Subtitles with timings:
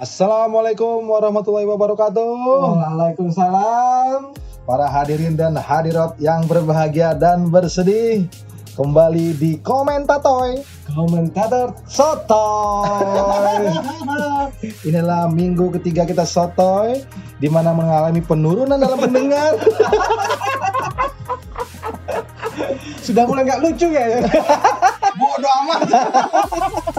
[0.00, 2.32] Assalamualaikum warahmatullahi wabarakatuh.
[2.72, 4.32] Waalaikumsalam.
[4.64, 8.24] Para hadirin dan hadirat yang berbahagia dan bersedih,
[8.80, 10.64] kembali di Komentatoy.
[10.88, 13.68] Komentator Sotoy.
[14.88, 17.04] Inilah minggu ketiga kita Sotoy,
[17.36, 19.52] di mana mengalami penurunan dalam pendengar.
[23.04, 24.24] sudah mulai nggak lucu ya?
[25.20, 25.80] Bodoh amat.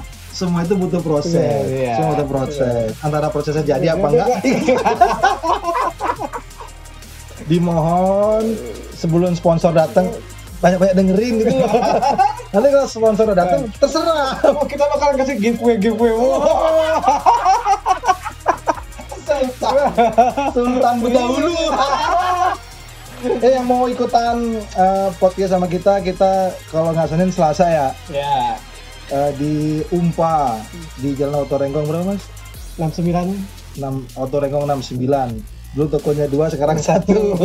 [0.41, 1.37] Semua itu butuh proses.
[1.37, 1.93] Iya, iya.
[1.93, 2.97] Semua butuh proses.
[3.05, 4.41] Antara prosesnya jadi apa enggak?
[7.49, 8.57] Dimohon
[8.97, 10.09] sebelum sponsor datang
[10.65, 11.53] banyak-banyak dengerin gitu.
[12.57, 14.33] Nanti kalau sponsor udah datang terserah.
[14.49, 16.09] Oh, kita bakalan kasih giveaway giveaway.
[20.53, 21.53] Sultan berdahulu.
[23.21, 28.57] eh yang mau ikutan eh, podcast sama kita, kita kalau nggak Senin Selasa ya ya.
[29.11, 29.55] Eh, di
[29.91, 30.57] Umpa
[30.97, 32.23] di Jalan Auto Renggong berapa mas?
[32.79, 33.35] 69
[33.77, 37.35] 6 Auto Renggong 69 dulu tokonya dua sekarang satu.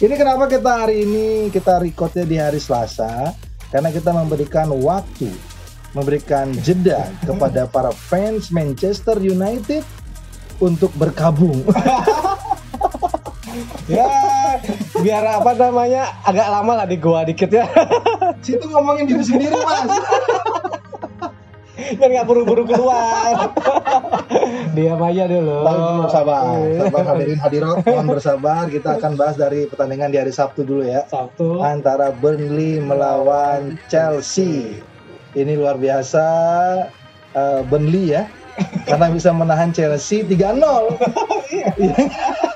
[0.00, 3.36] Ini kenapa kita hari ini kita recordnya di hari Selasa?
[3.68, 5.28] Karena kita memberikan waktu
[5.92, 9.84] memberikan jeda kepada para fans Manchester United
[10.60, 11.64] untuk berkabung.
[13.90, 14.06] Ya
[15.02, 17.66] biar apa namanya agak lama lah di gua dikit ya
[18.50, 19.86] situ ngomongin diri sendiri mas.
[21.96, 23.50] Biar nggak buru-buru keluar.
[24.76, 25.64] Diam aja dulu.
[25.64, 26.44] Tahu dulu sabar.
[26.76, 28.62] Sabar hadirin hadirat mohon bersabar.
[28.70, 31.06] Kita akan bahas dari pertandingan di hari Sabtu dulu ya.
[31.10, 31.58] Sabtu.
[31.64, 34.78] Antara Burnley melawan Chelsea.
[35.34, 36.26] Ini luar biasa
[37.34, 38.28] eh, Burnley ya.
[38.84, 40.60] Karena bisa menahan Chelsea 3-0.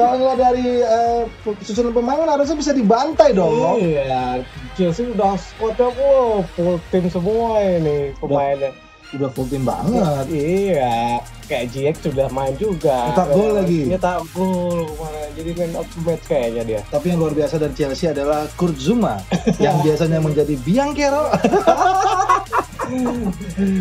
[0.00, 1.20] Kalau nggak dari eh,
[1.60, 3.76] susunan pemain harusnya bisa dibantai dong.
[3.76, 4.40] iya
[4.74, 8.72] Chelsea udah squadnya wow, full tim semua ini pemainnya
[9.10, 10.22] Udah full tim banget.
[10.30, 11.18] Iya,
[11.50, 13.10] kayak Ziyech sudah main juga.
[13.10, 13.90] Cetak gol lagi.
[13.90, 15.28] Iya, tak gol kemarin.
[15.34, 16.80] Jadi of the match kayaknya dia.
[16.94, 19.18] Tapi yang luar biasa dari Chelsea adalah Kurt Zuma
[19.58, 21.26] yang biasanya menjadi biang kerok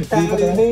[0.09, 0.71] Kali ini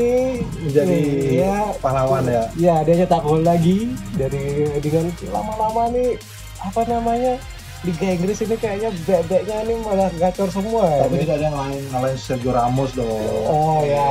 [0.61, 0.99] menjadi
[1.41, 2.43] iya, pahlawan ya.
[2.53, 6.17] Iya, dia nyetak gol lagi dari dengan lama-lama nih
[6.57, 7.37] apa namanya
[7.85, 11.05] Liga Inggris ini kayaknya bebeknya ini malah gacor semua.
[11.05, 11.21] Tapi ini.
[11.29, 13.05] tidak ada yang lain ngalahin Sergio Ramos dong.
[13.45, 14.01] Oh ya.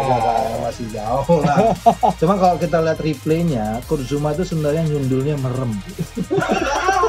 [0.63, 1.75] Masih jauh lah.
[2.23, 5.75] Cuma kalau kita lihat replaynya, Kurzuma itu sebenarnya nyundulnya merem.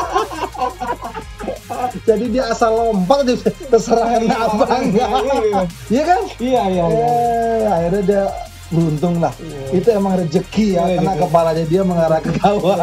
[2.07, 3.27] Jadi dia asal lompat
[3.69, 5.09] terserah kena apa enggak.
[5.27, 5.61] Iya.
[5.91, 6.21] Iya kan?
[6.39, 7.07] Iya, iya, iya.
[7.07, 8.23] Eh, akhirnya dia
[8.67, 9.31] beruntung lah.
[9.39, 9.79] Iya.
[9.79, 11.21] Itu emang rezeki ya, Iya, karena gitu.
[11.27, 12.77] kepalanya dia mengarah ke bawah.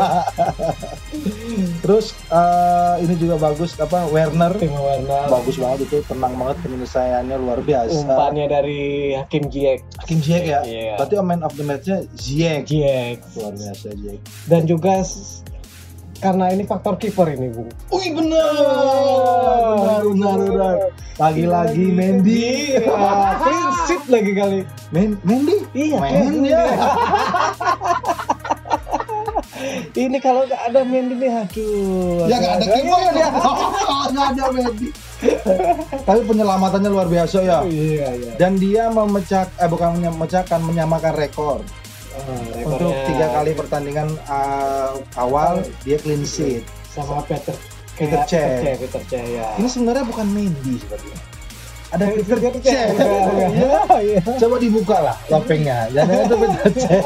[1.84, 5.28] Terus eh, ini juga bagus apa Werner Timo Werner.
[5.28, 7.92] bagus banget itu tenang banget penyelesaiannya luar biasa.
[8.00, 8.80] Umpannya dari
[9.12, 9.80] Hakim Ziyech.
[10.00, 10.60] Hakim Ziyech ya.
[10.64, 10.96] Iya.
[10.96, 12.64] Berarti man of the match-nya Ziyech.
[12.64, 13.20] Ziyech.
[13.36, 14.20] Luar biasa Ziyech.
[14.48, 15.04] dan juga
[16.24, 18.48] karena ini faktor kiper ini bung Wih benar.
[19.76, 20.76] Benar benar benar.
[21.20, 22.80] Lagi-lagi Mendy.
[22.80, 22.96] Iya,
[23.44, 25.68] clean sheet lagi kali Men Mendy.
[25.76, 26.48] Iya, Mendy.
[26.48, 26.64] iya.
[29.94, 33.28] ini kalau nggak ada Mendy nih aduh Ya nggak ada kiper dia.
[34.14, 34.88] Nggak ada Mendy.
[36.04, 37.58] Tapi penyelamatannya luar biasa ya.
[37.68, 41.60] iya iya Dan dia memecah, eh bukan memecahkan, menyamakan rekor.
[42.64, 46.62] Untuk tiga kali pertandingan uh, awal dia clean sheet.
[46.94, 47.54] sama Peter
[47.98, 48.78] Peter Cech.
[48.78, 51.18] Peter Cech, ya Ini sebenarnya bukan Mendy sepertinya.
[51.94, 52.60] Ada Peter Peter.
[52.62, 53.18] Cech, iya,
[53.54, 53.80] iya.
[53.98, 54.22] Iya.
[54.38, 55.90] Coba dibuka lah topengnya.
[55.94, 57.04] Jangan itu Peter Cech.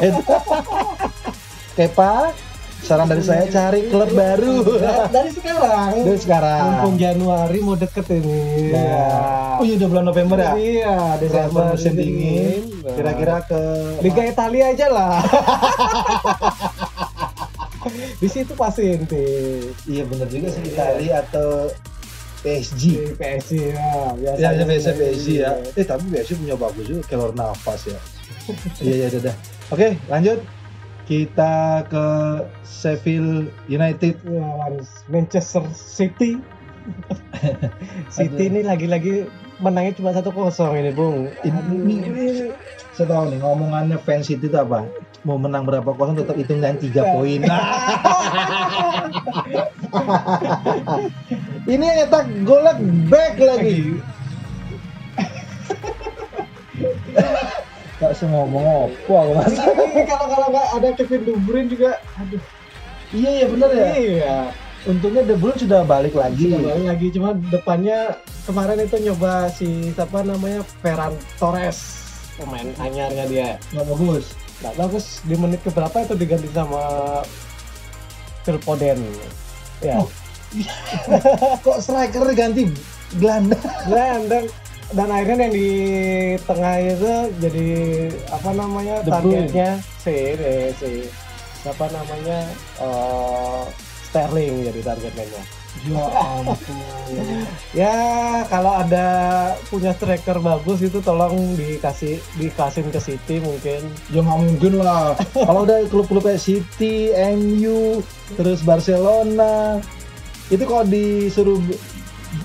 [1.76, 2.34] Kepa,
[2.78, 4.62] saran dari saya cari klub baru.
[4.76, 6.62] Da- dari sekarang Dari sekarang.
[6.64, 9.06] mumpung Januari mau deket ini Ya.
[9.54, 10.52] Oh iya udah bulan November ya?
[10.54, 12.62] iya Desember Desember musim dingin.
[12.88, 13.60] Kira-kira ke
[14.00, 15.18] Liga Italia aja lah.
[18.16, 19.26] Di situ pasti inti.
[19.86, 21.70] Iya bener juga sih Italia atau
[22.38, 22.82] PSG.
[22.82, 23.90] Di PSG ya.
[24.14, 25.50] Biasa Ya, biasa PSG ya.
[25.74, 27.98] Eh tapi PSG punya bagus juga kelor nafas ya.
[28.78, 29.34] Iya iya udah.
[29.68, 30.38] Oke lanjut.
[31.08, 32.06] Kita ke
[32.68, 34.20] Sheffield United.
[34.28, 36.36] Ya, lawan Manchester City.
[38.16, 39.24] City ini lagi-lagi
[39.56, 41.32] menangnya cuma satu kosong ini bung.
[41.40, 42.52] Ini, ini,
[42.92, 44.84] saya tahu nih ngomongannya fans City itu apa?
[45.24, 47.40] Mau menang berapa kosong tetap hitung dan tiga poin.
[51.72, 52.76] ini yang nyetak golnya
[53.08, 53.96] back lagi.
[57.98, 59.54] Gak usah ngomong apa aku mas.
[59.58, 62.42] Ini kalau kalau nggak ada Kevin De Bruyne juga, aduh.
[63.10, 63.88] Iya iya bener ya.
[63.98, 64.36] Iya.
[64.86, 66.54] Untungnya De Bruyne sudah balik lagi.
[66.54, 67.98] Sudah balik lagi cuma depannya
[68.46, 72.06] kemarin itu nyoba si siapa namanya Ferran Torres.
[72.38, 74.30] pemain anyarnya dia nggak bagus
[74.62, 76.78] nggak bagus di menit keberapa itu diganti sama
[78.46, 79.02] Phil Foden
[79.82, 80.06] ya Oh.
[81.66, 82.70] kok striker ganti
[83.18, 84.44] gelandang dan
[84.96, 85.70] dan akhirnya yang di
[86.48, 87.12] tengah itu
[87.44, 87.68] jadi
[88.32, 89.12] apa namanya Bruyne.
[89.12, 89.70] targetnya
[90.00, 90.92] si eh, si.
[91.58, 92.48] Siapa namanya?
[92.80, 93.62] Eh,
[94.08, 95.42] Sterling jadi targetnya.
[95.86, 96.56] Ya ampun.
[97.76, 97.94] Ya
[98.50, 99.06] kalau ada
[99.70, 103.86] punya striker bagus itu tolong dikasih dikasihin ke City mungkin.
[104.10, 105.14] Ya nggak mungkin lah.
[105.46, 108.02] Kalau udah klub-klub kayak City, MU,
[108.34, 109.78] terus Barcelona
[110.48, 111.60] itu kalau disuruh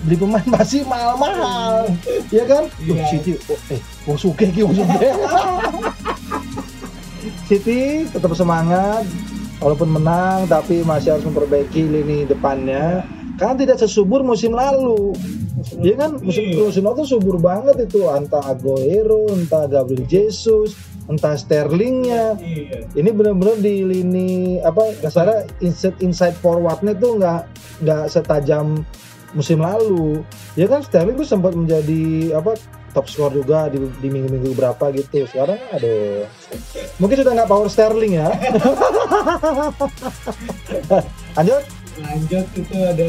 [0.03, 1.87] beli pemain pasti mahal-mahal.
[2.29, 2.67] Ya kan?
[2.71, 3.05] Tuh, Iya.
[3.09, 5.09] City oh, eh wong suge ki suge
[7.47, 9.07] City tetap semangat
[9.59, 13.03] walaupun menang tapi masih harus memperbaiki lini depannya.
[13.33, 15.17] Karena tidak sesubur musim lalu.
[15.79, 16.11] Iya kan?
[16.21, 16.69] musim Iya.
[16.69, 18.05] musim lalu tuh subur banget itu.
[18.05, 20.77] Entah Aguero, entah Gabriel Jesus,
[21.09, 22.37] entah Sterlingnya.
[22.37, 22.85] iya.
[22.93, 24.31] Ini benar-benar di lini
[24.61, 27.41] apa kasarnya inside inside forwardnya tuh nggak
[27.81, 28.85] nggak setajam
[29.33, 30.21] musim lalu.
[30.53, 32.57] Ya kan Sterling tuh sempat menjadi apa
[32.93, 35.25] top skor juga di, di minggu-minggu berapa gitu.
[35.25, 36.23] Sekarang aduh
[36.97, 38.29] mungkin sudah nggak power Sterling ya.
[41.35, 41.63] Lanjut.
[41.93, 43.05] lanjut itu ada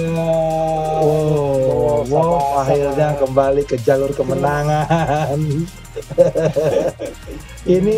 [1.01, 5.41] Wow, wow, sama- akhirnya sama- kembali ke jalur kemenangan.
[7.65, 7.97] Ini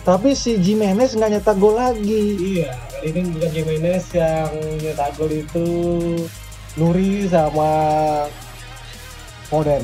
[0.00, 2.36] tapi si Jimenez nggak nyetak gol lagi.
[2.36, 5.66] Iya, kali ini bukan Jimenez yang nyetak gol itu
[6.74, 7.70] Nuri sama
[9.46, 9.82] Foden.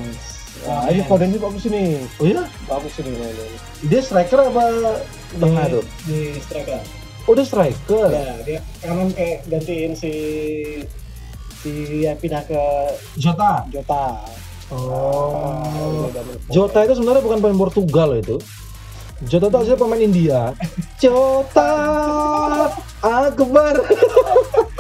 [0.63, 2.07] Nah, ini Foden ini bagus ini.
[2.17, 3.47] Oh iya, Bagus ini mainnya.
[3.83, 4.63] dia striker apa
[5.33, 5.85] tengah Di- tuh?
[6.07, 6.81] Di striker.
[7.27, 8.09] Oh, dia striker.
[8.09, 10.13] Ya, dia kanan kayak gantiin si
[11.57, 12.63] si ya pindah ke
[13.19, 13.67] Jota.
[13.69, 14.23] Jota.
[14.69, 16.07] Oh.
[16.09, 18.39] Dapet Jota itu sebenarnya bukan pemain Portugal itu.
[19.23, 20.41] Jota itu aslinya pemain India.
[20.97, 21.73] Jota
[23.01, 23.75] Akbar.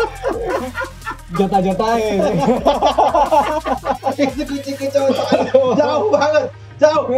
[4.23, 5.41] Itu kunci kecocokan
[5.75, 6.47] jauh banget
[6.77, 7.09] jauh.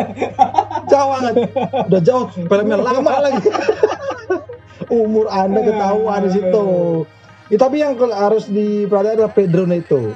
[0.86, 1.34] Jauh banget.
[1.90, 3.48] Udah jauh filmnya lama lagi.
[5.02, 6.66] Umur anda ketahuan di situ.
[7.50, 10.14] Ya, tapi yang harus diperhatikan adalah Pedro Neto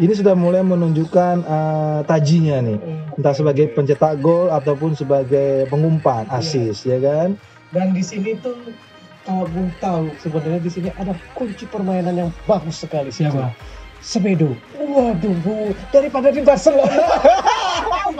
[0.00, 2.78] ini sudah mulai menunjukkan eh, tajinya nih.
[3.20, 7.36] Entah sebagai pencetak gol ataupun sebagai pengumpan asis ya kan?
[7.72, 8.56] Dan di sini tuh
[9.24, 13.54] belum tahu sebenarnya di sini ada kunci permainan yang bagus sekali Siapa?
[14.02, 14.58] Semedo.
[14.74, 15.70] Waduh, Bu.
[15.94, 16.90] daripada di Barcelona.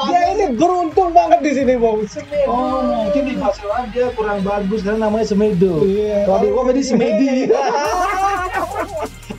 [0.06, 2.06] dia ini beruntung banget di sini, Bang.
[2.06, 2.46] Semedo.
[2.46, 6.22] Oh mungkin di Barcelona dia kurang bagus karena namanya Semedo Iya.
[6.22, 7.28] kalau di komedi Semedi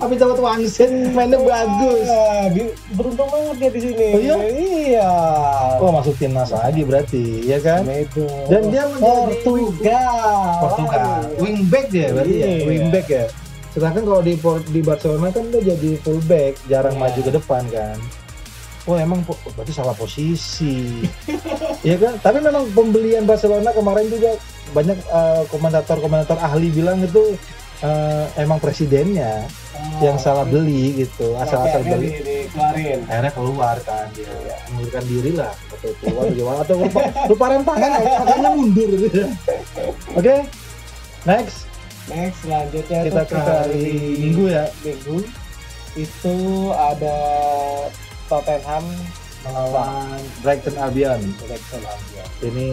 [0.04, 4.08] tapi dapat wangsit mainnya bagus Iya, di- beruntung banget dia di sini.
[4.10, 4.36] Oh, iya?
[4.44, 5.12] Iya.
[5.80, 7.82] Oh masuk timnas lagi berarti, ya kan?
[7.82, 8.28] Semedo.
[8.48, 10.48] Dan dia menjadi Portugal.
[10.60, 11.08] Portugal,
[11.38, 12.66] wingback dia berarti ya, Iya.
[12.66, 13.26] wingback ya.
[13.72, 14.34] Sedangkan kalau di
[14.70, 17.02] di Barcelona kan dia jadi fullback, jarang Iya.
[17.02, 17.98] maju ke depan kan.
[18.84, 21.08] Oh emang berarti salah posisi,
[21.88, 22.14] Iya kan?
[22.20, 24.36] Tapi memang pembelian Barcelona kemarin juga
[24.70, 27.40] banyak eh, komentator-komentator ahli bilang itu
[27.80, 31.90] eh, emang presidennya Ah, yang salah beli gitu, asal-asal beli.
[31.98, 33.00] akhirnya di- dikeluarin.
[33.04, 34.30] akhirnya keluar kan dia
[34.70, 35.90] mengundurkan diri lah atau
[36.30, 39.28] keluar atau lupa lupa rem tangan akhirnya mundur gitu ya.
[40.14, 40.36] oke
[41.26, 41.58] next
[42.04, 43.88] Next selanjutnya kita ke hari
[44.20, 45.24] minggu ya Minggu
[45.96, 46.36] itu
[46.70, 47.18] ada
[48.28, 48.86] Tottenham
[49.42, 52.28] melawan Brighton Albion Brighton Albion.
[52.44, 52.68] ini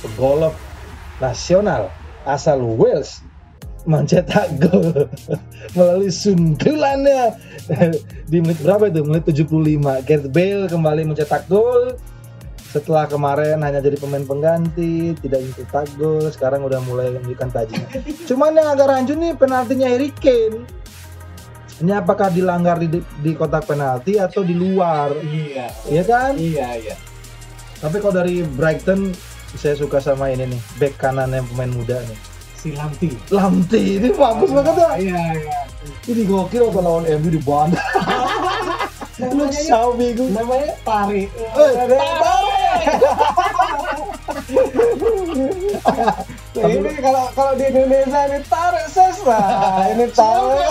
[0.00, 0.56] pegolf
[1.16, 1.88] nasional
[2.24, 3.20] asal Wales
[3.86, 5.06] mencetak gol
[5.72, 7.38] melalui sundulannya
[8.30, 9.00] di menit berapa itu?
[9.06, 11.94] Menit 75 Gareth Bale kembali mencetak gol.
[12.66, 17.88] Setelah kemarin hanya jadi pemain pengganti tidak mencetak gol sekarang udah mulai menunjukkan tajinya
[18.28, 20.66] cuman yang agak rancu nih penaltinya Harry Kane.
[21.76, 22.88] Ini apakah dilanggar di,
[23.20, 25.12] di kotak penalti atau di luar?
[25.12, 25.68] Iya.
[25.92, 26.32] ya kan?
[26.32, 26.96] Iya, iya.
[27.84, 29.12] tapi kalau dari Brighton
[29.56, 33.12] saya suka sama ini nih back kanan yang pemain muda nih Si Lamti.
[33.28, 35.58] Lamti ini bagus banget ya Iya, iya.
[36.08, 37.68] ini gokil waktu lawan MU di bawah
[39.16, 41.24] lu sao bingung Namanya Tari.
[41.24, 41.72] Eh,
[46.56, 49.40] Nah, ini kalau kalau di Indonesia ini tarik sesa.
[49.92, 50.68] ini tarik.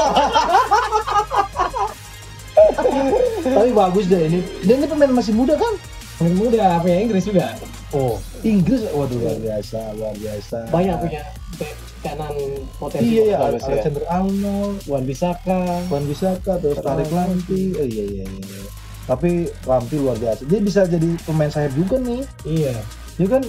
[3.45, 5.75] tapi bagus deh ini dan ini pemain masih muda kan
[6.15, 7.51] Pemain muda, punya Inggris juga.
[7.91, 8.15] oh
[8.45, 8.81] Inggris.
[8.93, 10.57] Waduh luar biasa luar biasa.
[10.69, 11.21] Banyak punya
[11.57, 11.75] back
[12.05, 12.35] kanan
[12.77, 13.69] potensi iya ya bagus ya.
[13.73, 15.61] Alexander Arnold Wan Bisaka.
[15.89, 17.73] Wan Bisaka terus Tarik Lampi.
[17.73, 18.61] Oh, iya iya iya.
[19.09, 20.45] Tapi Lampi luar biasa.
[20.45, 22.21] Dia bisa jadi pemain sayap juga nih.
[22.45, 22.75] Iya.
[23.17, 23.43] dia kan?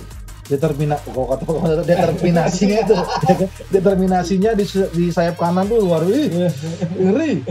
[0.46, 2.96] Determina kok kata kata determinasinya itu.
[3.76, 4.64] Determinasinya di,
[4.96, 6.48] di sayap kanan tuh luar ih
[6.96, 7.44] ngeri.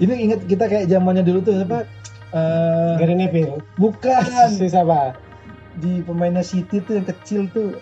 [0.00, 1.84] Ini inget kita kayak zamannya dulu tuh apa
[2.32, 3.60] eh, Gary Neville.
[3.76, 4.48] bukan.
[4.56, 5.31] Si siapa
[5.78, 7.78] di pemainnya City tuh yang kecil tuh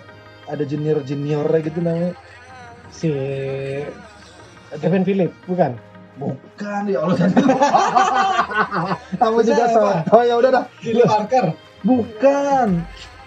[0.47, 2.13] ada junior juniornya gitu namanya.
[2.91, 3.11] Si
[4.79, 5.75] Kevin Phillips bukan?
[6.19, 7.17] Bukan ya Allah
[9.21, 9.99] kamu juga salah.
[10.13, 10.65] oh ya udah dah.
[10.85, 11.57] Gilly Parker.
[11.81, 12.69] Bukan.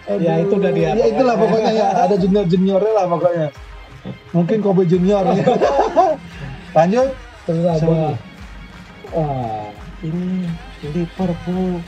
[0.04, 0.92] Ya, itu udah dia.
[0.94, 1.88] ya itulah pokoknya ya.
[2.06, 3.48] Ada junior juniornya lah pokoknya.
[4.36, 5.24] Mungkin Kobe junior.
[6.76, 7.08] Lanjut.
[7.44, 8.16] Terus ada
[9.12, 9.68] wah
[10.04, 10.48] ini
[10.92, 11.80] Liverpool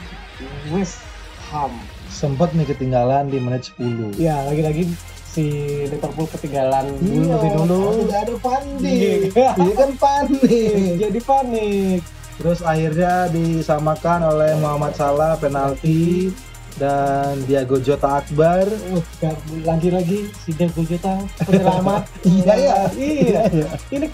[0.73, 1.01] West
[1.49, 1.73] Ham
[2.09, 4.87] sempat nih ketinggalan di menit 10 ya lagi-lagi
[5.27, 5.45] si
[5.85, 9.19] Liverpool ketinggalan dulu Iya, lebih dulu tidak ada panik.
[9.29, 9.49] Iya.
[9.53, 10.91] Iya kan panik.
[11.03, 11.99] jadi panik
[12.37, 16.29] Terus akhirnya disamakan oleh Muhammad Salah penalti
[16.77, 18.69] dan Diago Jota Akbar.
[19.17, 22.75] Gak- lagi-lagi si Diego Jota penyelamat Iya, iya.
[22.93, 23.67] iya Iya.
[23.91, 24.07] ini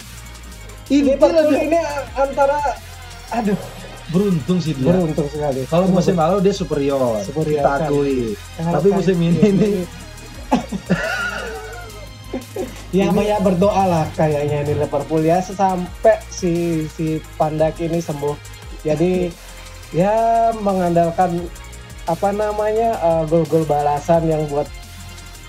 [0.86, 1.78] Ini dia ini
[2.14, 2.60] antara
[3.30, 3.56] aduh
[4.14, 4.94] beruntung sih dia.
[4.94, 5.66] beruntung sekali.
[5.66, 8.38] Kalau musim lalu dia superior, Superior kita akui.
[8.54, 9.76] Tapi musim ini iya, nih.
[13.02, 15.26] ya banyak berdoa lah kayaknya ini Liverpool.
[15.26, 18.38] Ya sampai si si Pandak ini sembuh.
[18.86, 19.34] Jadi
[19.90, 20.14] ya
[20.62, 21.50] mengandalkan
[22.06, 24.70] apa namanya eh, gol-gol balasan yang buat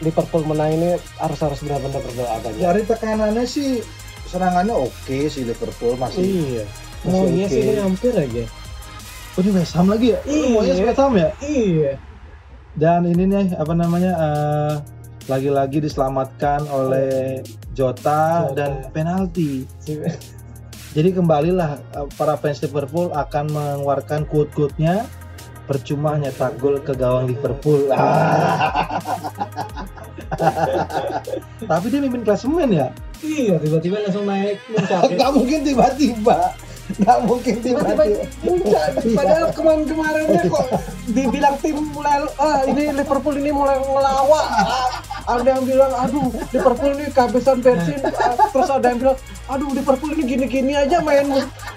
[0.02, 0.90] Liverpool menang ini
[1.22, 2.60] harus harus benar-benar berdoa banyak.
[2.66, 3.86] Dari tekanannya sih
[4.26, 6.26] serangannya oke sih Liverpool masih.
[6.26, 6.66] iya
[7.06, 8.44] Masih oh iya sih ini hampir aja
[9.36, 10.20] Oh ini West Ham lagi ya?
[10.24, 10.48] Iya.
[10.56, 11.30] Oh, iya West Ham ya?
[11.44, 11.94] iya
[12.76, 14.74] Dan ini nih apa namanya eh,
[15.28, 17.40] lagi-lagi diselamatkan oleh
[17.76, 18.56] Jota, Jota.
[18.56, 19.64] dan penalti.
[20.96, 25.08] Jadi kembalilah eh, para fans Liverpool akan mengeluarkan quote-quote-nya
[25.66, 27.90] percuma nyetak gol ke gawang Liverpool.
[27.92, 28.72] Ah.
[31.70, 32.88] Tapi dia mimpin klasemen ya?
[33.26, 35.16] iya tiba-tiba langsung naik muncak ya.
[35.20, 36.54] Gak mungkin tiba-tiba.
[36.86, 38.04] Gak mungkin tiba-tiba
[38.46, 40.66] muncak padahal kemarin-kemarinnya kok
[41.10, 44.46] dibilang tim mulai ah ini Liverpool ini mulai ngelawak.
[45.26, 47.98] Ada yang bilang aduh Liverpool ini kehabisan bensin.
[48.54, 49.18] Terus ada yang bilang
[49.50, 51.26] aduh Liverpool ini gini-gini aja main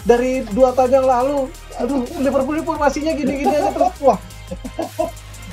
[0.04, 1.48] dari dua tahun yang lalu.
[1.80, 3.96] Aduh Liverpool ini formasinya gini-gini aja terus.
[4.04, 4.20] Wah.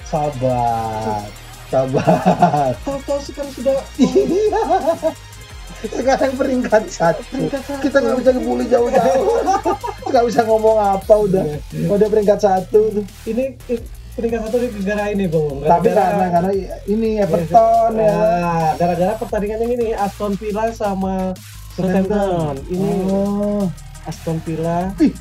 [0.04, 1.24] Sabar.
[1.72, 2.76] Sabar.
[2.84, 4.62] tahu-tahu sekarang sudah Iya.
[5.92, 7.22] Sekarang peringkat satu.
[7.30, 7.82] Peringkat satu.
[7.82, 9.26] Kita nggak bisa ngebully jauh-jauh.
[10.06, 11.44] Nggak bisa ngomong apa udah.
[11.92, 13.04] Udah peringkat satu.
[13.26, 13.82] ini eh,
[14.16, 16.52] peringkat satu di negara ini bung Tapi karena karena
[16.88, 18.16] ini Everton ya.
[18.16, 21.36] Nah, gara-gara pertandingan yang ini Aston Villa sama
[21.76, 22.56] Southampton.
[22.72, 23.68] Ini Oh,
[24.08, 24.96] Aston Villa.
[25.04, 25.12] Ih,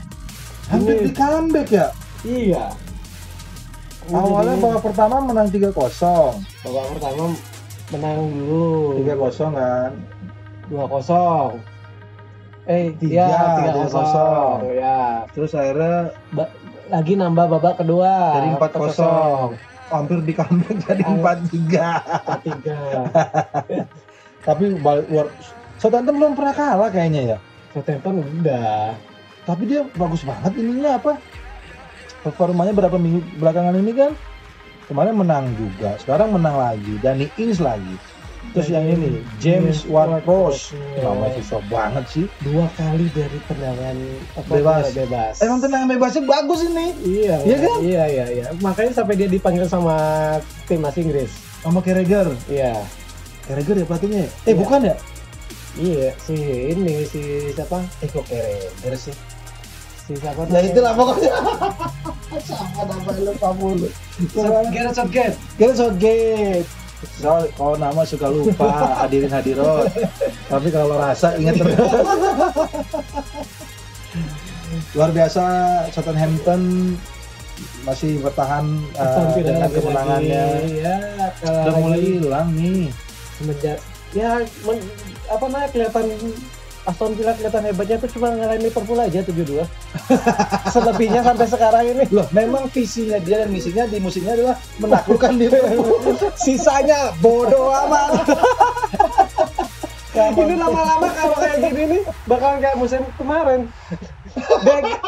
[0.70, 1.88] hampir Ini- di comeback ya.
[2.24, 2.64] Iya.
[4.04, 6.36] Awalnya babak pertama menang 3-0.
[6.60, 7.32] babak pertama
[7.88, 9.90] menang dulu 3-0 kan.
[10.66, 11.60] 2-0.
[12.64, 13.92] Eh, Tiga, iya, tiga 3-0.
[13.92, 14.58] kosong.
[14.72, 15.28] Ya.
[15.30, 15.94] Terus akhirnya
[16.32, 16.52] Ba-
[16.86, 18.12] lagi nambah babak kedua.
[18.34, 19.52] Dari 4-0.
[19.84, 21.12] hampir di comeback jadi Ah.
[21.14, 21.84] 4-3.
[22.24, 22.74] 4-3.
[24.42, 25.26] Tapi balik luar
[25.76, 27.38] Southampton belum pernah kalah kayaknya ya.
[27.70, 28.96] Southampton udah.
[29.44, 31.20] Tapi dia bagus banget ininya apa?
[32.22, 34.12] Performanya berapa minggu belakangan ini kan
[34.84, 37.96] kemarin menang juga, sekarang menang lagi, Danny Ings lagi.
[38.54, 41.02] Terus yang ini James Ward-Prowse, Ward-Prowse.
[41.02, 42.24] namanya susah banget sih.
[42.40, 43.96] Dua kali dari tendangan
[44.32, 44.84] apa, Bebas.
[44.94, 45.34] bebas.
[45.42, 47.76] Emang tendangan bebasnya bagus ini Iya, Iya kan?
[47.82, 48.46] Iya, iya, iya.
[48.56, 49.98] Makanya sampai dia dipanggil sama
[50.64, 51.34] timnas Inggris.
[51.60, 52.30] sama Carragher.
[52.46, 52.78] Iya.
[53.44, 54.20] Carragher ya pelatihnya?
[54.22, 54.30] ya?
[54.30, 54.54] Eh Iya.
[54.54, 54.94] bukan ya?
[55.74, 56.36] Iya, si
[56.70, 57.82] ini si siapa?
[58.00, 59.14] Eh kok Carragher sih?
[59.98, 60.46] Si siapa?
[60.46, 61.32] Ya itulah pokoknya.
[62.44, 63.88] Sama nama lupa mulu.
[64.70, 65.34] Gareth Southgate.
[65.58, 66.68] Kita Southgate.
[67.16, 68.68] Soal kalau nama suka lupa
[69.00, 69.88] hadirin hadirat.
[70.46, 71.76] Tapi kalau rasa ingat terus.
[74.94, 75.44] Luar biasa
[75.90, 76.94] Southampton
[77.86, 78.64] masih bertahan
[78.96, 80.44] uh, dengan kemenangannya.
[80.82, 80.96] Ya,
[81.44, 82.90] Udah mulai hilang nih.
[83.34, 83.78] semenjak
[84.14, 84.94] ya men-
[85.26, 86.06] apa namanya kelihatan
[86.84, 89.64] Aston Villa kelihatan hebatnya tuh cuma ngalahin Liverpool aja 7-2.
[90.74, 96.00] Selebihnya sampai sekarang ini Loh, memang visinya dia dan misinya di musimnya adalah menaklukkan Liverpool.
[96.34, 98.28] sisanya bodoh amat.
[100.14, 103.66] ini lama-lama kalau kayak gini nih bakalan kayak musim kemarin.
[104.62, 105.00] Deg-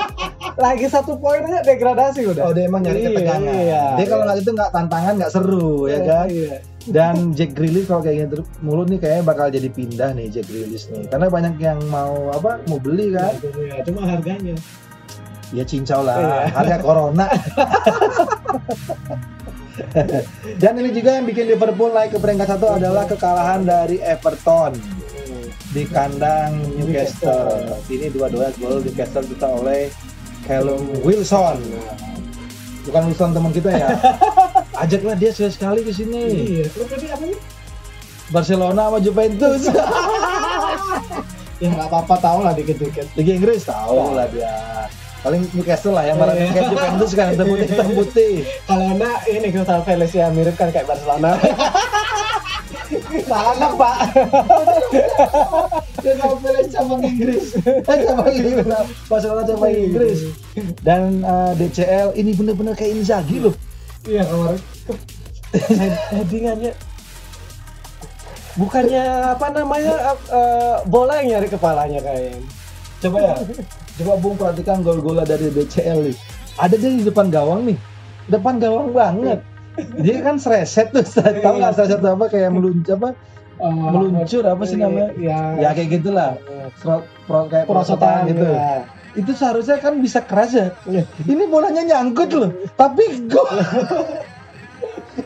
[0.56, 2.42] lagi satu poin aja degradasi udah.
[2.42, 3.54] Oh, dia emang nyari Iya, ketegangan.
[3.54, 3.82] iya.
[3.94, 6.26] dia kalau nggak itu nggak tantangan nggak seru ya kan.
[6.26, 6.56] Iya.
[6.86, 10.46] Dan Jack Grealish kalau kayak gini terus mulu nih kayaknya bakal jadi pindah nih Jack
[10.46, 11.10] Grealish nih.
[11.10, 13.34] Karena banyak yang mau apa mau beli kan.
[13.42, 14.54] Iya, cuma harganya.
[15.50, 16.18] Ya cincau lah.
[16.18, 16.38] Iya.
[16.54, 17.26] Harga corona.
[20.62, 24.72] Dan ini juga yang bikin Liverpool naik ke peringkat satu adalah kekalahan dari Everton
[25.76, 27.76] di kandang Newcastle.
[27.90, 29.92] Ini dua-dua gol Newcastle kita oleh
[30.48, 31.60] Callum Wilson.
[32.88, 33.88] Bukan Wilson teman kita ya.
[34.76, 36.22] Ajaklah dia sekali-sekali ke sini.
[36.60, 37.38] Iya, klub tadi apa nih?
[38.28, 39.62] Barcelona sama Juventus.
[41.56, 43.08] Ya nggak apa-apa tahu lah dikit-dikit.
[43.16, 44.52] Liga Inggris tahu lah dia.
[45.24, 46.52] Paling Newcastle lah yang marah Iya.
[46.52, 48.34] kayak Juventus kan hitam putih hitam putih.
[48.68, 51.32] Kalau enggak ini Crystal Palace ya mirip kan kayak Barcelona.
[53.24, 53.96] Salah pak.
[56.20, 57.44] Mau pilih cabang Inggris.
[57.88, 58.56] cabang Inggris.
[59.08, 60.18] Barcelona cabang Inggris.
[60.84, 63.56] Dan eh, DCL ini bener-bener kayak Inzaghi loh.
[64.06, 64.60] Iya kemarin.
[65.52, 66.72] Head- Headingannya
[68.56, 69.04] bukannya
[69.36, 69.94] apa namanya
[70.26, 72.40] eh, bola yang nyari kepalanya kayaknya.
[72.98, 73.34] Coba ya.
[73.96, 76.16] Coba Bung perhatikan gol-gol dari DCL nih.
[76.56, 77.76] Ada dia di depan gawang nih.
[78.26, 79.40] Depan gawang banget.
[80.00, 83.10] Dia kan sereset tuh, tahu nggak sereset apa kayak meluncur apa?
[83.56, 85.12] Eh, Meluncur apa sih namanya?
[85.16, 86.40] Ya, Ya kayak gitulah.
[86.80, 88.44] Pro, pro, kayak perosotan prosotan gitu.
[88.46, 88.76] ya.
[89.16, 90.68] Itu seharusnya kan bisa keras ya.
[91.24, 93.48] Ini bolanya nyangkut loh, tapi gol.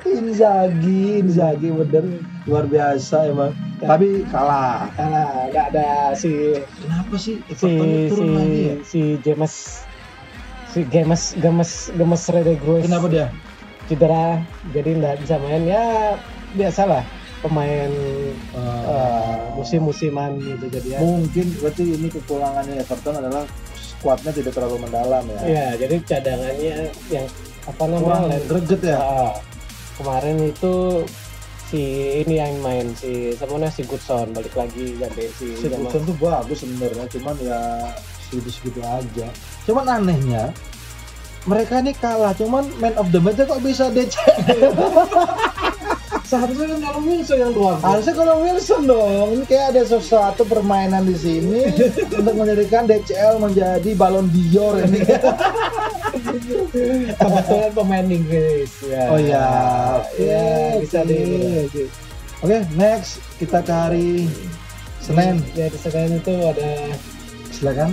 [0.00, 2.04] Inzaghi, Inzaghi bener
[2.46, 3.50] luar biasa emang.
[3.76, 4.86] Tapi kalah.
[4.94, 8.74] Karena nggak ada si Kenapa sih si Everton si turun lagi ya?
[8.82, 9.54] si James
[10.70, 13.26] si Gemes Gemes Gemes Rodriguez Kenapa dia?
[13.90, 14.38] cedera
[14.70, 16.14] jadi nggak bisa main ya
[16.54, 17.02] biasalah
[17.42, 17.90] pemain
[18.54, 18.62] Ah.
[18.86, 20.98] eh, musim-musiman gitu jadi ya.
[21.02, 23.42] Mungkin berarti ini kekurangannya Everton adalah
[24.00, 25.40] skuadnya tidak terlalu mendalam ya.
[25.44, 27.26] Ya, jadi cadangannya yang
[27.68, 28.40] apa namanya?
[28.48, 28.96] Greget ya.
[28.96, 29.32] Ah,
[30.00, 31.04] kemarin itu
[31.68, 31.82] si
[32.24, 35.68] ini yang main si semuanya si Goodson balik lagi gantiin si Si.
[35.68, 37.60] Goodson tuh bagus sebenarnya, cuman ya
[38.26, 39.28] segitu-segitu aja.
[39.68, 40.50] Cuman anehnya
[41.44, 44.16] mereka ini kalah, cuman man of the match kok bisa DC?
[46.30, 47.74] Seharusnya kan kalau Wilson yang gol.
[47.82, 51.66] Harusnya kalau Wilson dong, ini kayak ada sesuatu permainan di sini
[52.22, 55.02] untuk menjadikan DCL menjadi balon dior ini.
[57.18, 59.10] kebetulan pemain Inggris ya.
[59.10, 59.46] Oh iya,
[59.98, 60.46] oke, ya
[60.78, 61.18] bisa di
[62.46, 64.10] Oke, next kita ke hari
[65.02, 65.42] Senin.
[65.58, 66.70] Ya di Senin itu ada
[67.50, 67.90] Silakan.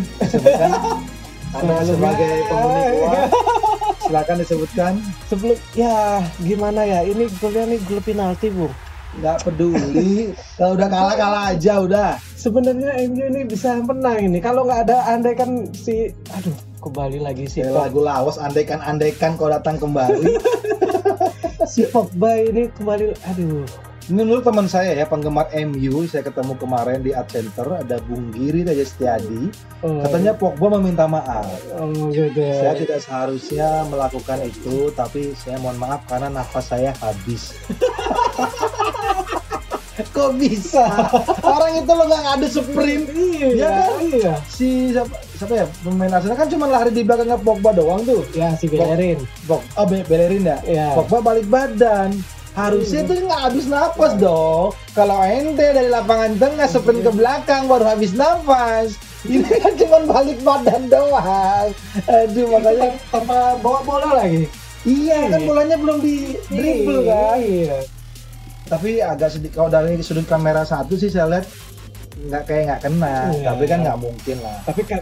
[1.57, 2.45] Anda Selalu sebagai ya.
[2.53, 2.83] penghuni
[4.07, 4.93] silakan disebutkan.
[5.27, 8.73] sebelum ya gimana ya ini golnya nih gol penalti bung
[9.17, 12.11] Nggak peduli, kalau udah kalah kalah aja udah.
[12.37, 17.49] sebenarnya MU ini bisa menang ini kalau nggak ada andai kan si aduh kembali lagi
[17.49, 20.37] si Kayak lagu lawas andaikan andaikan kau datang kembali.
[21.71, 23.65] si Pogba ini kembali aduh
[24.07, 28.63] menurut teman saya ya penggemar MU, saya ketemu kemarin di Art Center ada Bung Giri
[28.63, 29.51] Raja Setiadi.
[29.81, 31.47] oh, Katanya Pogba meminta maaf.
[31.73, 37.51] oh gitu Saya tidak seharusnya melakukan itu, tapi saya mohon maaf karena nafas saya habis.
[40.07, 40.85] Kok bisa?
[41.41, 43.05] Orang itu lo nggak ngadu sprint.
[43.09, 44.01] iya Iya kan?
[44.07, 48.21] iya Si siapa, siapa ya pemain Arsenal kan cuma lari di belakangnya Pogba doang tuh.
[48.31, 50.57] ya si Bellerin Pog, oh Be- Bellerin ya?
[50.63, 50.87] Iya.
[50.93, 52.13] Pogba balik badan.
[52.57, 53.09] Harusnya Iya.
[53.13, 54.73] tuh nggak habis nafas dong.
[54.97, 58.97] Kalau ente dari lapangan tengah sprint ke belakang baru habis nafas.
[59.21, 61.69] Ini kan cuma balik badan doang.
[62.09, 64.49] Aduh makanya tanpa bawa bola lagi
[64.87, 67.37] iya kan bolanya belum di dribble kan.
[67.37, 67.77] iya
[68.65, 71.45] Tapi agak sedikit kalau dari sudut kamera satu sih saya lihat
[72.17, 73.15] nggak kayak nggak kena.
[73.35, 73.45] Iya.
[73.53, 74.57] Tapi kan nggak mungkin lah.
[74.65, 75.01] tapi kan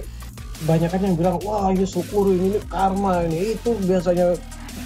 [0.65, 4.39] banyak kan yang bilang wah ini syukur ini, ini karma ini itu biasanya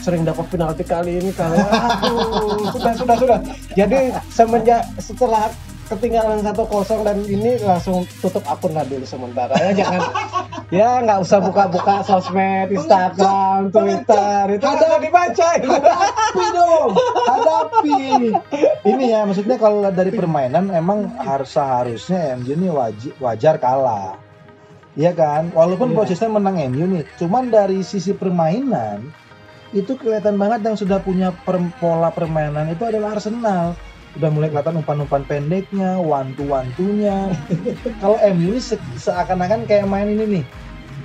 [0.10, 2.74] sering dapat penalti kali ini kalau aduh.
[2.74, 3.39] Sudah sudah sudah.
[3.78, 5.54] Jadi semenjak setelah
[5.86, 9.54] ketinggalan satu kosong dan ini langsung tutup akun lah dulu sementara.
[9.62, 10.02] Ya jangan.
[10.74, 14.58] Ya nggak usah buka-buka sosmed Instagram Twitter.
[14.58, 15.50] Itu ada dibaca.
[15.62, 16.91] Hadapi dong.
[17.30, 18.02] Hadapi.
[18.89, 24.17] Ini ya maksudnya kalau dari permainan emang harus seharusnya MU ini wajib wajar kalah.
[24.98, 25.54] Iya kan?
[25.54, 25.95] Walaupun Iya.
[26.02, 27.06] prosesnya menang MU nih.
[27.22, 29.29] Cuman dari sisi permainan
[29.69, 33.77] itu kelihatan banget yang sudah punya per- pola permainan itu adalah Arsenal.
[34.17, 37.29] Udah mulai kelihatan umpan-umpan pendeknya wantu-wantunya.
[38.01, 40.45] Kalau MU ini se- seakan-akan kayak main ini nih.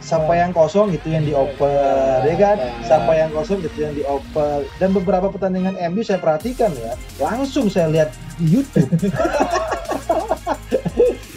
[0.04, 2.56] Sampai yang kosong gitu yang dioper ya kan?
[2.84, 4.68] Sampai yang kosong gitu yang dioper.
[4.76, 8.88] Dan beberapa pertandingan MU saya perhatikan ya langsung saya lihat di YouTube.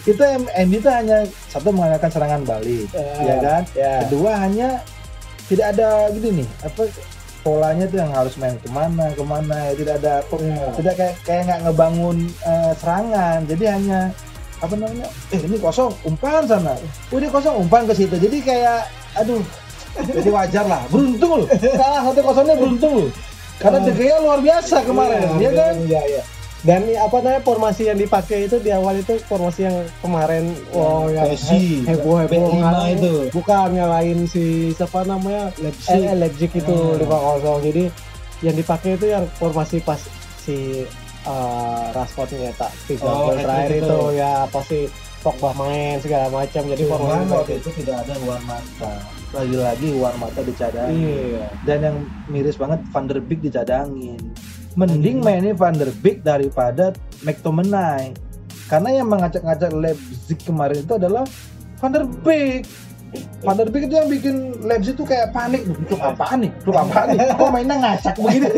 [0.08, 2.88] Itu MU itu hanya satu mengandalkan serangan balik
[3.20, 3.62] ya kan?
[3.76, 4.08] ya.
[4.08, 4.80] Kedua hanya
[5.48, 6.82] tidak ada gini nih apa
[7.48, 10.68] polanya tuh yang harus main ke mana ke mana ya tidak ada Ya.
[10.76, 14.00] tidak kayak kayak nggak ngebangun eh, serangan jadi hanya
[14.60, 16.76] apa namanya eh ini kosong umpan sana
[17.08, 18.80] oh ini kosong umpan ke situ jadi kayak
[19.16, 19.40] aduh
[19.98, 20.78] Jadi wajar lah.
[20.94, 21.48] Beruntung loh.
[21.50, 23.10] Kalah satu kosongnya beruntung loh.
[23.58, 25.74] Karena De Gea luar biasa kemarin, ya kan?
[25.74, 26.22] Iya, iya.
[26.58, 31.30] Dan apa namanya formasi yang dipakai itu di awal itu formasi yang kemarin wow yang
[31.30, 33.14] Messi, heboh heboh B5 itu.
[33.30, 36.02] bukan nyalain si siapa namanya Leipzig.
[36.02, 36.98] eh, Leipzig itu Hmm.
[36.98, 37.84] lima kosong jadi
[38.40, 40.02] yang dipakai itu yang formasi pas
[40.36, 40.82] si
[41.22, 43.84] uh, Rashford nyetak tiga Oh, gol terakhir itu.
[43.84, 44.80] itu ya pasti
[45.18, 48.92] Pogba main segala macam jadi Cuman formasi waktu itu tidak ada Juan Mata.
[49.28, 50.94] Lagi-lagi Juan Mata dicadangin.
[50.96, 54.18] iya Dan yang miris banget Van der Beek dicadangin.
[54.78, 56.94] Mending mainin Van der Beek daripada
[57.26, 58.14] McTominay.
[58.70, 61.26] Karena yang mengacak-ngacak Leipzig kemarin itu adalah
[61.82, 62.62] Van der Beek.
[63.42, 65.66] Van der Beek itu yang bikin Leipzig tuh kayak panik.
[65.66, 66.54] Untuk apa nih?
[66.62, 67.18] Untuk apa nih?
[67.34, 68.48] Kok mainnya ngacak begini?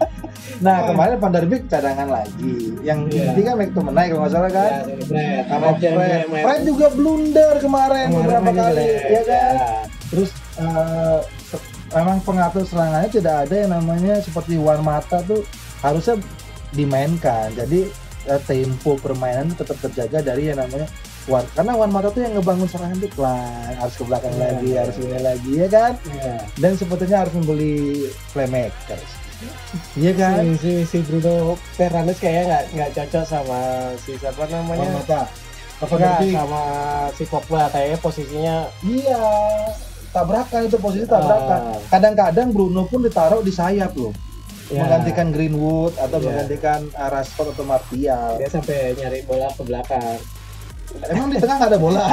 [0.64, 2.80] nah kemarin Van der Beek cadangan lagi.
[2.80, 3.24] Yang Iya.
[3.28, 4.72] inti kan McTominay kalau nggak salah kan.
[5.12, 6.24] Ya, Fred Sama Fred.
[6.24, 9.54] Fred juga blunder kemarin beberapa kali, ya kan?
[10.08, 11.18] Terus eh,
[11.90, 15.42] memang pengatur serangannya tidak ada yang namanya seperti Wan Mata tuh
[15.82, 16.16] harusnya
[16.70, 17.50] dimainkan.
[17.54, 17.90] Jadi
[18.26, 20.86] eh, tempo permainan tetap terjaga dari yang namanya
[21.26, 21.44] Wan.
[21.52, 24.96] Karena Wan Mata tuh yang ngebangun serangan tuh pelan, harus ke belakang Iya, lagi, harus
[24.98, 25.92] ini lagi, ya kan?
[26.06, 26.36] Iya.
[26.56, 27.74] Dan sepertinya harus membeli
[28.32, 29.10] playmakers.
[29.96, 30.44] Iya kan?
[30.44, 33.58] si, si, si Bruno Fernandes kayaknya nggak nggak cocok sama
[34.04, 35.22] si siapa Wan namanya Mata.
[35.80, 36.36] Apa Enggak, Derby?
[36.36, 36.62] sama
[37.16, 39.24] si Pogba kayaknya posisinya Iya,
[40.10, 41.60] tabrakan itu posisi tabrakan.
[41.72, 41.78] Ah.
[41.88, 44.10] Kadang-kadang Bruno pun ditaruh di sayap loh.
[44.70, 46.26] ya, menggantikan Greenwood atau Iya.
[46.30, 48.38] menggantikan uh, Rashford atau Martial.
[48.38, 50.18] dia sampai nyari bola ke belakang
[51.06, 52.02] Emang di tengah nggak ada bola?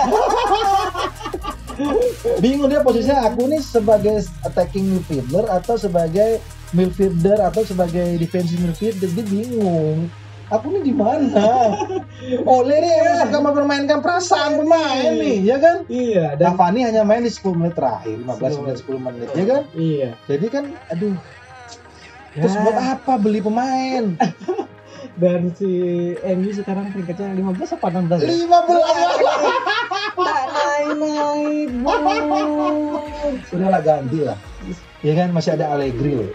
[2.41, 6.41] Bingung dia posisinya aku nih sebagai attacking midfielder atau sebagai
[6.73, 10.09] midfielder atau sebagai defensive midfielder dia bingung.
[10.47, 11.75] Aku nih di mana?
[12.47, 15.83] Oleh nih emang suka mempermainkan perasaan pemain nih, ya kan?
[15.91, 19.61] iya Cavani hanya main di 10 menit terakhir, 15 menit 10 menit, ya kan?
[19.75, 21.15] iya Jadi kan, aduh,
[22.31, 22.63] terus Ya.
[22.63, 24.15] buat apa beli pemain?
[25.21, 25.69] dan si
[26.21, 28.29] MU sekarang peringkatnya 15 apa 16 ya?
[28.47, 28.47] 15
[30.47, 31.69] naik naik
[33.49, 34.37] Sudah lah ganti lah.
[35.05, 36.31] Ya kan masih ada Allegri loh.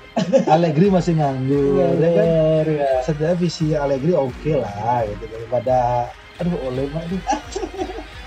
[0.46, 2.26] Allegri masih nganggur, ya kan?
[2.70, 6.06] ya Sebenarnya visi Allegri oke lah gitu daripada
[6.38, 7.20] aduh oleh mah aduh.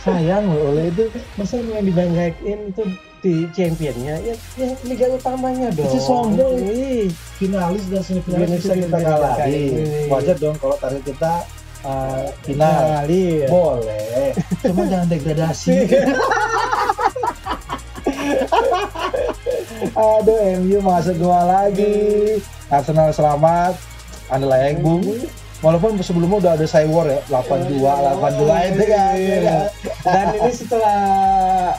[0.06, 2.84] Sayang loh oleh itu masa yang dibanggain itu
[3.26, 6.62] di championnya ya, ya liga utamanya dong Masih sombong.
[6.62, 7.10] Ih,
[7.42, 9.34] finalis dan Finalis semifinalis bisa kita kalahin.
[9.42, 10.10] kalahin.
[10.14, 11.34] Wajar dong kalau target kita
[11.82, 13.10] uh, final.
[13.10, 13.48] iya.
[13.50, 14.30] Boleh,
[14.62, 15.74] cuma jangan degradasi.
[19.96, 22.38] Aduh, MU masuk gua lagi.
[22.68, 23.78] Arsenal selamat.
[24.28, 25.04] Anda layak bung.
[25.60, 29.14] Walaupun sebelumnya udah ada Cywar ya, 82, 82 itu kan.
[29.18, 29.60] ya kan?
[30.06, 31.00] dan ini setelah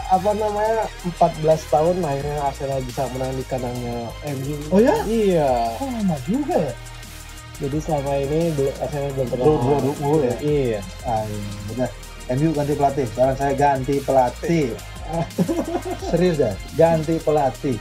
[0.09, 1.15] apa namanya 14
[1.71, 4.97] tahun akhirnya Arsenal bisa menang di kandangnya MU Oh ya?
[5.07, 6.75] iya Kok lama juga ya?
[7.57, 8.41] jadi selama ini
[8.75, 10.35] Arsenal belum pernah draw, draw mulu ya?
[10.43, 11.91] iya Ah, iya, udah.
[12.29, 13.07] MU ganti pelatih.
[13.07, 14.67] Sekarang saya ganti pelatih.
[16.11, 16.53] Serius ya?
[16.75, 17.79] Ganti pelatih.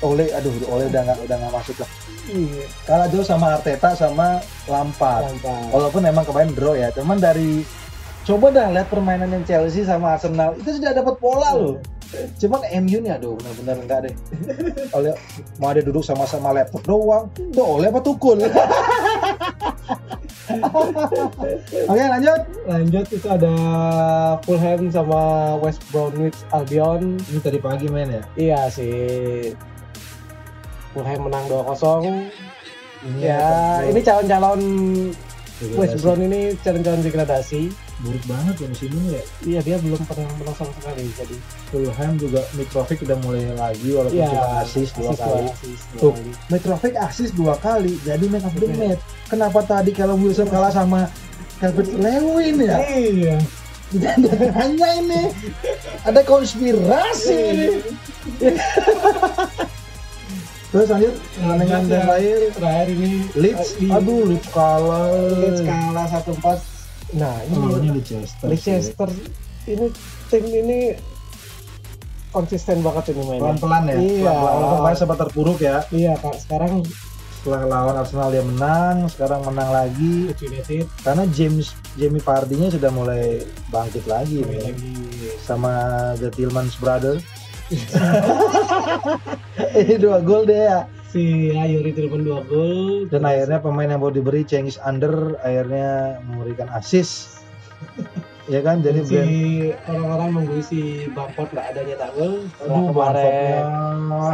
[0.00, 1.90] Oleh, aduh, Oleh udah nggak udah nggak masuk lah.
[2.32, 5.28] iya Kalah jauh sama Arteta sama Lampard.
[5.28, 5.68] Lampard.
[5.74, 7.64] Walaupun emang kemarin draw ya, cuman dari
[8.24, 11.76] coba dah lihat permainan yang Chelsea sama Arsenal itu sudah dapat pola loh.
[12.42, 14.14] Cuman MU nih aduh benar-benar enggak deh.
[14.96, 15.14] Oleh
[15.62, 18.40] mau ada duduk sama-sama laptop doang, tuh oleh apa tukul.
[21.90, 22.40] Oke lanjut.
[22.64, 23.52] lanjut itu ada
[24.42, 25.20] Fulham sama
[25.58, 28.22] West Bromwich Albion Ini tadi pagi main ya.
[28.34, 29.54] iya sih
[30.90, 32.30] Fulham menang 2-0
[33.00, 33.40] Ini ya
[33.78, 33.88] apa?
[33.88, 34.60] ini calon-calon.
[35.76, 37.68] West Brom ini calon-calon degradasi
[38.00, 39.22] buruk banget ya musim ini ya.
[39.44, 41.36] iya dia belum pernah menang sama sekali jadi
[41.68, 45.44] Fulham juga Mitrovic udah mulai lagi walaupun Iya, cuma asis dua assist kali.
[45.44, 46.12] dua Tuh.
[46.16, 46.30] kali.
[46.48, 49.00] Mitrovic asis dua kali jadi man of the match.
[49.28, 51.12] Kenapa tadi kalau Wilson kalah sama
[51.58, 52.76] Calvert Lewin ya?
[52.88, 53.36] iya
[54.56, 55.22] Hanya ini
[56.02, 57.68] ada konspirasi ini.
[60.70, 62.50] Terus lanjut pertandingan Lanjut ya.
[62.54, 65.10] terakhir ini Leeds, aduh Leeds kalah.
[65.42, 66.69] Leeds kalah 1-4
[67.16, 68.46] nah ini Lawannya Leicester.
[68.46, 69.10] Leicester
[69.66, 69.86] ini
[70.30, 70.78] tim ini
[72.30, 73.96] konsisten banget ini mainnya Pelan-pelan ya.
[73.98, 74.32] Iya.
[74.32, 75.76] Walaupun kemarin sempat terpuruk ya.
[75.90, 76.82] iya kak sekarang
[77.40, 80.28] Setelah lawan Arsenal dia menang, sekarang menang lagi.
[80.28, 83.40] United Karena James Jamie Vardy-nya sudah mulai
[83.72, 84.60] bangkit lagi nih.
[84.60, 84.92] lagi
[85.40, 85.72] Sama
[86.20, 87.16] The Tillmans Brother.
[89.80, 90.84] Ini dua gol deh ya.
[91.10, 93.10] Si Ayuri Tilman 2 gol.
[93.10, 97.42] Dan akhirnya pemain yang baru diberi Cengiz Under akhirnya memberikan assist.
[98.52, 98.82] ya kan?
[98.82, 99.18] Jadi si
[99.90, 103.62] orang-orang nunggu si Bangkot nggak adanya tanggul setelah aduh kemarin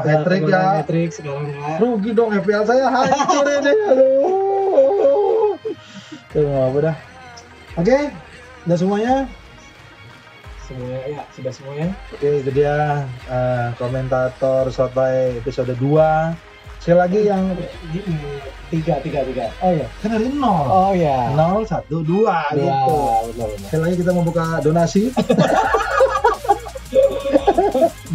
[0.05, 0.63] hat-trick ya.
[0.85, 1.77] Hat-trick sekarang nggak.
[1.81, 3.73] Rugi dong FPL saya hancur ini.
[3.91, 5.53] Aduh.
[6.33, 6.97] Tuh, apa dah?
[7.81, 7.97] Oke
[8.69, 9.15] udah semuanya?
[10.67, 11.89] Semuanya ya sudah semuanya.
[12.13, 17.43] Oke itu dia eh, komentator sotai episode 2 sekali lagi yang
[18.71, 19.45] tiga tiga tiga.
[19.63, 20.67] Oh ya kan dari nol.
[20.67, 22.67] Oh ya nol satu dua gitu.
[23.35, 23.67] benar benar.
[23.71, 25.03] Sekali lagi kita membuka donasi.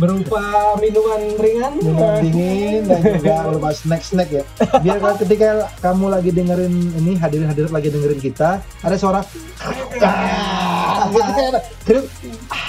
[0.02, 0.42] Berupa
[0.82, 1.74] minuman ringan.
[1.78, 4.44] Minum dingin dan juga berupa snack snack ya.
[4.82, 9.22] Biar kalau ketika kamu lagi dengerin ini hadirin hadirin lagi dengerin kita ada suara.
[10.02, 12.02] "Ah," kan Gitu.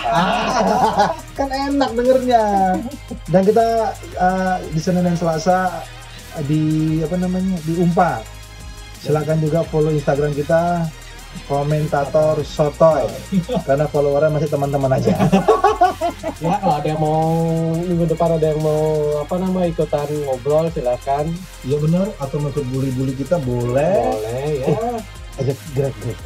[0.03, 2.45] Ah, kan enak dengernya.
[3.29, 5.85] Dan kita uh, di Senin dan Selasa
[6.49, 8.25] di apa namanya di Umpa.
[9.03, 10.87] Silakan juga follow Instagram kita
[11.49, 13.09] komentator sotoy.
[13.66, 15.14] Karena followernya masih teman-teman aja.
[16.42, 17.31] Ya kalau ada yang mau
[17.79, 21.31] minggu depan ada yang mau apa nama ikutan ngobrol silakan.
[21.62, 22.11] Iya benar.
[22.18, 23.95] Atau mau ikut bully-bully kita boleh.
[24.03, 26.18] Boleh ya ajak gerak gerak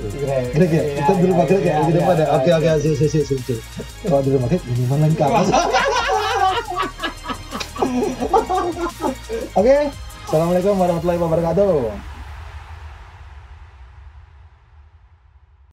[0.50, 2.24] Greg gerak ya kita di rumah gerak ya di iya, rumah ada.
[2.26, 2.58] Iya, oke iya.
[2.58, 3.58] oke sih sih sih sih sih.
[4.02, 5.30] kalau di rumah gerak minuman lengkap
[9.62, 9.76] oke.
[10.26, 12.15] Assalamualaikum warahmatullahi wabarakatuh